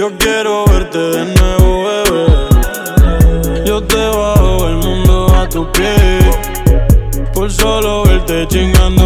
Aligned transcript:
Yo 0.00 0.10
quiero 0.16 0.64
verte 0.64 0.98
de 0.98 1.26
nuevo, 1.26 1.84
bebé. 1.84 3.66
Yo 3.66 3.82
te 3.82 3.98
bajo 3.98 4.68
el 4.68 4.76
mundo 4.76 5.26
a 5.34 5.46
tu 5.46 5.70
pie. 5.72 5.94
Por 7.34 7.52
solo 7.52 8.04
verte 8.04 8.48
chingando 8.48 8.99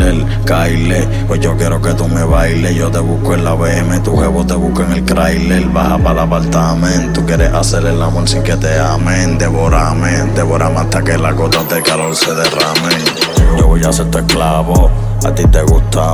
trailers, 0.00 0.24
Kyle. 0.46 1.26
Pues 1.26 1.40
yo 1.40 1.56
quiero 1.56 1.80
que 1.80 1.94
tú 1.94 2.08
me 2.08 2.24
bailes. 2.24 2.74
Yo 2.74 2.90
te 2.90 2.98
busco 2.98 3.34
en 3.34 3.44
la 3.44 3.54
BM, 3.54 4.00
tu 4.00 4.16
jevo 4.16 4.44
te 4.44 4.54
busco 4.54 4.82
en 4.82 4.92
el 4.92 5.04
trailer. 5.04 5.66
Baja 5.68 5.98
para 5.98 6.12
el 6.12 6.18
apartamento. 6.20 7.24
Quieres 7.24 7.52
hacer 7.52 7.86
el 7.86 8.00
amor 8.02 8.28
sin 8.28 8.42
que 8.42 8.56
te 8.56 8.78
amen. 8.78 9.38
Devórame, 9.38 10.10
devórame 10.34 10.80
hasta 10.80 11.02
que 11.02 11.18
la 11.18 11.32
gota 11.32 11.62
de 11.64 11.82
calor 11.82 12.14
se 12.14 12.34
derrame. 12.34 12.94
Yo 13.58 13.66
voy 13.68 13.84
a 13.84 13.92
ser 13.92 14.10
tu 14.10 14.18
esclavo. 14.18 14.90
A 15.24 15.34
ti 15.34 15.46
te 15.46 15.62
gusta. 15.62 16.12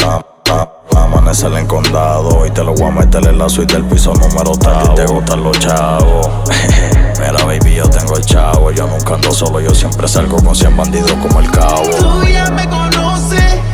Amanecer 0.96 1.52
en 1.52 1.66
condado 1.66 2.46
y 2.46 2.50
te 2.50 2.64
lo 2.64 2.72
voy 2.72 2.84
a 2.84 2.90
meter 2.90 3.26
en 3.28 3.38
la 3.38 3.48
suite 3.48 3.74
del 3.74 3.84
piso 3.84 4.12
número 4.14 4.52
tal. 4.52 4.94
Te 4.94 5.06
gustan 5.06 5.42
los 5.42 5.58
chavos. 5.58 6.28
Mira, 7.18 7.44
baby, 7.44 7.74
yo 7.74 7.88
tengo 7.88 8.16
el 8.16 8.24
chavo. 8.24 8.70
Yo 8.70 8.86
nunca 8.86 9.14
ando 9.14 9.32
solo, 9.32 9.60
yo 9.60 9.74
siempre 9.74 10.08
salgo 10.08 10.36
con 10.42 10.54
100 10.54 10.76
bandidos 10.76 11.12
como 11.12 11.40
el 11.40 11.50
cabo. 11.50 11.82
Tú 11.98 12.24
ya 12.24 12.50
me 12.50 12.68
conoces, 12.68 13.05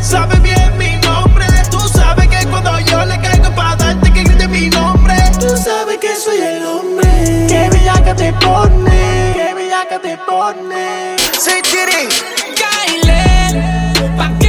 sabes 0.03 0.42
bien 0.42 0.77
mi 0.77 0.97
nombre. 1.06 1.47
Tú 1.70 1.78
sabes 1.81 2.28
que 2.28 2.47
cuando 2.48 2.78
yo 2.81 3.05
le 3.05 3.19
caigo 3.20 3.55
para 3.55 3.77
darte 3.77 4.12
que 4.12 4.25
grite 4.25 4.48
mi 4.48 4.69
nombre. 4.69 5.14
Tú 5.41 5.56
sabes 5.56 5.98
que 5.98 6.14
soy 6.17 6.39
el 6.41 6.67
hombre. 6.67 7.47
Qué 7.48 7.69
bellaca 7.70 8.14
te 8.14 8.33
pone, 8.34 9.33
qué 9.34 9.55
bellaca 9.55 9.98
te 10.00 10.19
pone. 10.19 11.17
Say 11.39 11.62
Tiri. 11.62 12.08
Baile, 12.61 14.41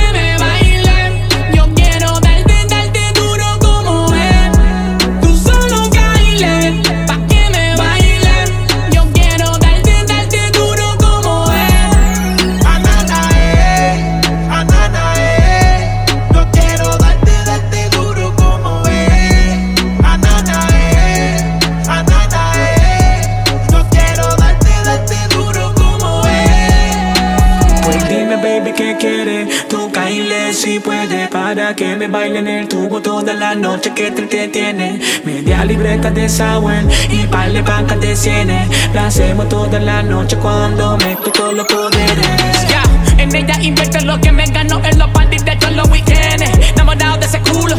Tú 29.69 29.91
caíle 29.91 30.53
si 30.53 30.79
puedes 30.79 31.27
para 31.29 31.75
que 31.75 31.95
me 31.95 32.07
baile 32.07 32.39
en 32.39 32.47
el 32.47 32.67
tubo 32.67 33.01
toda 33.01 33.33
la 33.33 33.55
noche 33.55 33.91
que 33.93 34.11
te 34.11 34.21
entretiene. 34.21 34.99
Media 35.23 35.65
libreta 35.65 36.11
de 36.11 36.29
sour 36.29 36.73
y 37.09 37.27
par 37.27 37.51
de 37.51 37.63
de 37.97 38.15
cienes. 38.15 38.67
La 38.93 39.07
hacemos 39.07 39.49
toda 39.49 39.79
la 39.79 40.03
noche 40.03 40.37
cuando 40.37 40.97
meto 40.97 41.31
todos 41.31 41.53
los 41.53 41.67
poderes. 41.67 42.67
Ya, 42.69 42.83
en 43.17 43.35
ella 43.35 43.59
invierte 43.61 44.01
lo 44.01 44.19
que 44.19 44.31
me 44.31 44.45
ganó 44.45 44.81
en 44.83 44.97
los 44.97 45.09
parties 45.11 45.45
de 45.45 45.51
en 45.51 45.77
los 45.77 45.89
weekends. 45.89 46.69
Enamorado 46.69 47.17
de 47.17 47.25
ese 47.25 47.39
culo, 47.39 47.75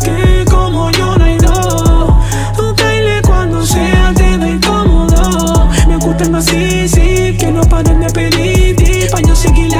que 0.00 0.44
como 0.50 0.90
yo 0.92 1.16
no. 1.16 2.20
Tú 2.56 2.74
caile 2.76 3.20
cuando 3.26 3.64
sea 3.64 4.12
te 4.14 4.38
doy 4.38 4.58
cómodo. 4.60 5.68
Me 5.86 5.96
gustan 5.96 6.34
así, 6.34 6.88
sí, 6.88 7.36
que 7.38 7.50
no 7.50 7.62
paren 7.62 8.00
de 8.00 8.10
pedir. 8.10 9.10
Pa' 9.10 9.20
yo 9.22 9.34
seguir 9.34 9.74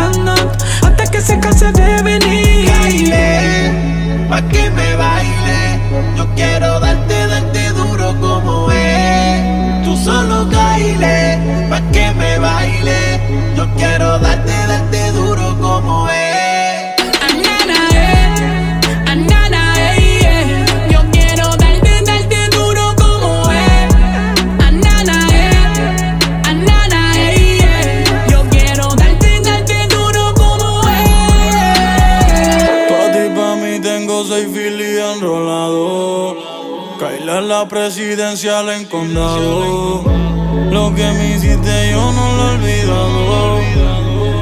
hasta 0.82 1.04
que 1.10 1.20
se 1.20 1.38
canse 1.38 1.70
de 1.72 2.02
venir. 2.02 2.70
baile, 2.70 4.26
pa' 4.28 4.42
que 4.48 4.70
me 4.70 4.96
baile. 4.96 5.80
Yo 6.16 6.26
quiero 6.34 6.80
darte, 6.80 7.26
darte 7.26 7.68
duro 7.70 8.14
como 8.20 8.70
es. 8.72 9.84
Tú 9.84 9.96
solo 9.96 10.46
baile, 10.46 11.38
pa' 11.68 11.82
que 11.92 12.10
me 12.12 12.38
baile. 12.38 13.20
Yo 13.56 13.66
quiero 13.76 14.18
darte, 14.18 14.67
Kaila 37.08 37.38
en 37.38 37.48
la 37.48 37.66
presidencial 37.66 38.68
en 38.68 38.84
condado. 38.84 40.04
Lo 40.70 40.94
que 40.94 41.10
me 41.12 41.34
hiciste 41.34 41.90
yo 41.90 42.12
no 42.12 42.36
lo 42.36 42.50
he 42.50 42.54
olvidado. 42.54 43.58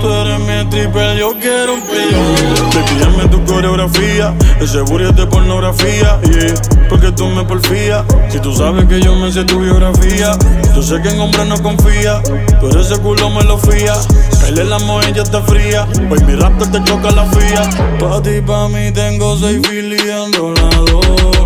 Tú 0.01 0.13
eres 0.13 0.41
mi 0.41 0.69
triple, 0.69 1.17
yo 1.17 1.33
quiero 1.39 1.75
un 1.75 1.83
pillo. 1.83 2.71
Te 2.73 2.83
pídame 2.83 3.29
tu 3.29 3.45
coreografía, 3.45 4.35
ese 4.61 4.81
booty 4.81 5.05
es 5.05 5.15
de 5.15 5.27
pornografía, 5.27 6.21
yeah. 6.23 6.55
Porque 6.89 7.13
tú 7.13 7.29
me 7.29 7.45
porfías, 7.45 8.05
si 8.31 8.41
tú 8.41 8.53
sabes 8.53 8.87
que 8.87 9.01
yo 9.01 9.15
me 9.15 9.31
sé 9.31 9.45
tu 9.45 9.61
biografía. 9.61 10.37
Yo 10.75 10.83
sé 10.83 11.01
que 11.01 11.11
en 11.11 11.21
hombres 11.21 11.47
no 11.47 11.63
confía, 11.63 12.21
pero 12.61 12.81
ese 12.81 12.99
culo 12.99 13.31
me 13.31 13.45
lo 13.45 13.59
fía. 13.59 13.95
Caile 14.41 14.65
la 14.65 14.79
ya 15.15 15.23
está 15.23 15.41
fría, 15.41 15.87
hoy 16.11 16.19
mi 16.25 16.35
raptor 16.35 16.69
te 16.73 16.83
choca 16.83 17.13
la 17.13 17.27
fía. 17.27 17.63
Pa' 18.01 18.21
ti, 18.23 18.41
pa' 18.45 18.69
mí 18.69 18.91
tengo 18.91 19.37
seis 19.39 19.61
filis 19.69 20.03
enrolados. 20.03 21.46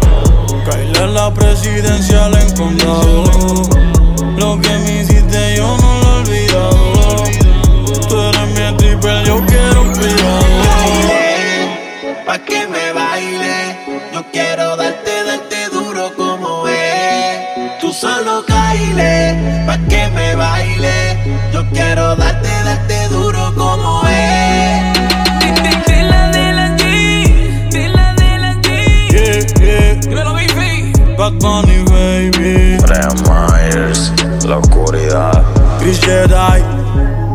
Caile 1.00 1.04
en 1.04 1.14
la 1.14 1.32
presidencial 1.32 2.36
en 2.36 2.56
condado. 2.56 3.24
Lo 4.36 4.60
que 4.60 4.68
me 4.68 5.00
hiciste 5.00 5.56
yo 5.56 5.76
no 5.78 6.00
lo 6.00 6.06
he 6.06 6.20
olvidado. 6.20 7.24
Tú 8.08 8.20
eres 8.20 8.48
mi 8.48 8.76
triple, 8.76 9.24
yo 9.24 9.40
quiero 9.46 9.82
un. 9.82 9.92
Baile, 9.92 11.24
pa' 12.26 12.38
que 12.38 12.66
me 12.66 12.92
baile. 12.92 13.78
Yo 14.12 14.24
quiero 14.30 14.76
darte, 14.76 15.24
darte 15.24 15.68
duro 15.72 16.12
como 16.16 16.68
es. 16.68 17.80
Tú 17.80 17.92
solo 17.92 18.44
baile, 18.46 19.64
pa' 19.66 19.78
que 19.88 20.08
me 20.08 20.34
baile. 20.34 21.18
Yo 21.52 21.64
quiero 21.70 22.14
darte 22.16 22.49
Bunny, 31.50 31.82
baby. 31.90 32.78
Brian 32.78 33.16
Myers, 33.26 34.12
la 34.46 34.58
oscuridad. 34.58 35.42
Chris 35.80 35.98
Jedi. 36.00 36.62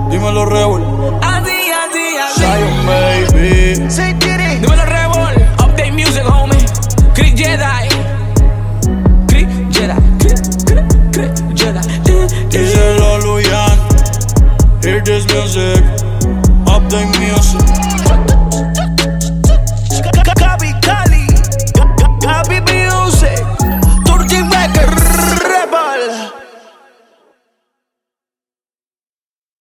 Dímelo, 0.09 0.45
Rebel. 0.45 0.83
Así, 1.21 1.57
así, 1.83 2.06
así. 2.23 2.39
Zion, 2.39 2.85
baby. 2.88 3.91
Say 3.91 4.13
Diddy. 4.13 4.62
Dímelo, 4.62 4.85
Rebel. 4.85 5.35
Update 5.57 5.91
music, 5.91 6.23
homie. 6.23 6.63
Chris 7.13 7.33
Jedi. 7.35 7.89
Chris 9.27 9.47
Jedi. 9.75 9.97
Chris, 10.21 10.41
Chris, 10.63 10.81
Chris 11.12 11.31
Jedi. 11.53 11.81
Díselo, 12.50 13.17
Luyan. 13.19 13.77
Hear 14.81 15.01
this 15.03 15.25
music. 15.33 15.64